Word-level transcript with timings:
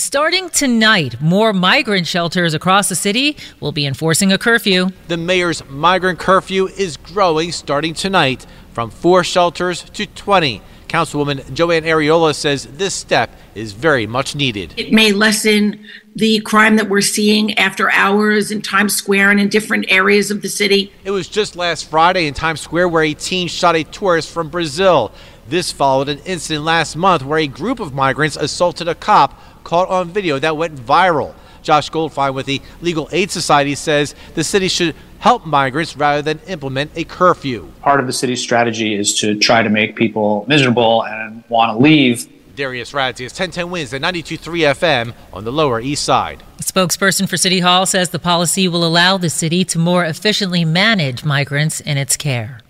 Starting 0.00 0.48
tonight, 0.48 1.20
more 1.20 1.52
migrant 1.52 2.06
shelters 2.06 2.54
across 2.54 2.88
the 2.88 2.96
city 2.96 3.36
will 3.60 3.70
be 3.70 3.84
enforcing 3.84 4.32
a 4.32 4.38
curfew. 4.38 4.88
The 5.08 5.18
mayor's 5.18 5.62
migrant 5.68 6.18
curfew 6.18 6.68
is 6.68 6.96
growing 6.96 7.52
starting 7.52 7.92
tonight 7.92 8.46
from 8.72 8.88
four 8.90 9.22
shelters 9.22 9.82
to 9.82 10.06
20. 10.06 10.62
Councilwoman 10.88 11.42
Joann 11.50 11.82
Ariola 11.82 12.34
says 12.34 12.64
this 12.64 12.94
step 12.94 13.30
is 13.54 13.72
very 13.72 14.06
much 14.06 14.34
needed. 14.34 14.72
It 14.78 14.90
may 14.90 15.12
lessen 15.12 15.84
the 16.16 16.40
crime 16.40 16.76
that 16.76 16.88
we're 16.88 17.02
seeing 17.02 17.56
after 17.58 17.92
hours 17.92 18.50
in 18.50 18.62
Times 18.62 18.96
Square 18.96 19.32
and 19.32 19.38
in 19.38 19.48
different 19.50 19.84
areas 19.88 20.30
of 20.30 20.40
the 20.40 20.48
city. 20.48 20.92
It 21.04 21.10
was 21.10 21.28
just 21.28 21.56
last 21.56 21.90
Friday 21.90 22.26
in 22.26 22.32
Times 22.32 22.62
Square 22.62 22.88
where 22.88 23.04
a 23.04 23.12
teen 23.12 23.48
shot 23.48 23.76
a 23.76 23.84
tourist 23.84 24.32
from 24.32 24.48
Brazil. 24.48 25.12
This 25.50 25.72
followed 25.72 26.08
an 26.08 26.20
incident 26.20 26.64
last 26.64 26.94
month 26.94 27.24
where 27.24 27.40
a 27.40 27.48
group 27.48 27.80
of 27.80 27.92
migrants 27.92 28.36
assaulted 28.36 28.86
a 28.86 28.94
cop 28.94 29.36
caught 29.64 29.88
on 29.88 30.08
video 30.08 30.38
that 30.38 30.56
went 30.56 30.76
viral. 30.76 31.34
Josh 31.62 31.90
Goldfein 31.90 32.34
with 32.34 32.46
the 32.46 32.62
Legal 32.80 33.08
Aid 33.10 33.32
Society 33.32 33.74
says 33.74 34.14
the 34.36 34.44
city 34.44 34.68
should 34.68 34.94
help 35.18 35.44
migrants 35.44 35.96
rather 35.96 36.22
than 36.22 36.38
implement 36.46 36.92
a 36.94 37.02
curfew. 37.02 37.68
Part 37.80 37.98
of 37.98 38.06
the 38.06 38.12
city's 38.12 38.40
strategy 38.40 38.94
is 38.94 39.18
to 39.18 39.36
try 39.36 39.64
to 39.64 39.68
make 39.68 39.96
people 39.96 40.44
miserable 40.46 41.04
and 41.04 41.42
want 41.48 41.76
to 41.76 41.82
leave. 41.82 42.28
Darius 42.54 42.92
Radzius 42.92 43.32
1010 43.32 43.72
wins 43.72 43.92
at 43.92 44.02
92.3 44.02 44.72
FM 44.72 45.14
on 45.32 45.42
the 45.42 45.50
Lower 45.50 45.80
East 45.80 46.04
Side. 46.04 46.44
A 46.60 46.62
spokesperson 46.62 47.28
for 47.28 47.36
City 47.36 47.58
Hall 47.58 47.86
says 47.86 48.10
the 48.10 48.20
policy 48.20 48.68
will 48.68 48.84
allow 48.84 49.18
the 49.18 49.28
city 49.28 49.64
to 49.64 49.80
more 49.80 50.04
efficiently 50.04 50.64
manage 50.64 51.24
migrants 51.24 51.80
in 51.80 51.98
its 51.98 52.16
care. 52.16 52.60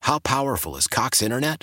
How 0.00 0.18
powerful 0.18 0.78
is 0.78 0.86
Cox 0.86 1.20
Internet? 1.20 1.62